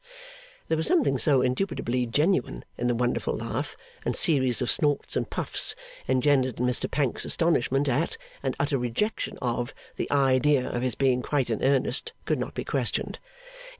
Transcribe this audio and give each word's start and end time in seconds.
There 0.67 0.77
was 0.77 0.87
something 0.87 1.19
so 1.19 1.43
indubitably 1.43 2.07
genuine 2.07 2.65
in 2.75 2.87
the 2.87 2.95
wonderful 2.95 3.37
laugh, 3.37 3.77
and 4.03 4.15
series 4.15 4.59
of 4.59 4.71
snorts 4.71 5.15
and 5.15 5.29
puffs, 5.29 5.75
engendered 6.07 6.59
in 6.59 6.65
Mr 6.65 6.89
Pancks's 6.89 7.25
astonishment 7.33 7.87
at, 7.87 8.17
and 8.41 8.55
utter 8.59 8.79
rejection 8.79 9.37
of, 9.43 9.75
the 9.97 10.11
idea, 10.11 10.71
that 10.71 10.81
his 10.81 10.95
being 10.95 11.21
quite 11.21 11.51
in 11.51 11.61
earnest 11.63 12.13
could 12.25 12.39
not 12.39 12.55
be 12.55 12.63
questioned. 12.65 13.19